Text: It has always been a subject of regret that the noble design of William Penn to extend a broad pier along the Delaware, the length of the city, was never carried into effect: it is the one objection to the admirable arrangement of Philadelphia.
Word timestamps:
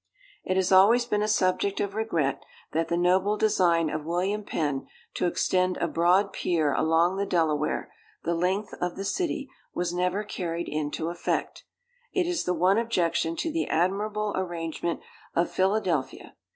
It 0.43 0.55
has 0.57 0.71
always 0.71 1.05
been 1.05 1.21
a 1.21 1.27
subject 1.27 1.79
of 1.79 1.93
regret 1.93 2.43
that 2.71 2.87
the 2.87 2.97
noble 2.97 3.37
design 3.37 3.87
of 3.91 4.03
William 4.03 4.43
Penn 4.43 4.87
to 5.13 5.27
extend 5.27 5.77
a 5.77 5.87
broad 5.87 6.33
pier 6.33 6.73
along 6.73 7.17
the 7.17 7.25
Delaware, 7.27 7.93
the 8.23 8.33
length 8.33 8.73
of 8.81 8.95
the 8.95 9.05
city, 9.05 9.47
was 9.75 9.93
never 9.93 10.23
carried 10.23 10.67
into 10.67 11.09
effect: 11.09 11.65
it 12.13 12.25
is 12.25 12.45
the 12.45 12.55
one 12.55 12.79
objection 12.79 13.35
to 13.35 13.51
the 13.51 13.67
admirable 13.67 14.33
arrangement 14.35 15.01
of 15.35 15.51
Philadelphia. 15.51 16.35